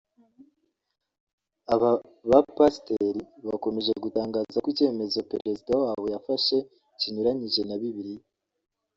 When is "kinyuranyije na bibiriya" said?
6.99-8.23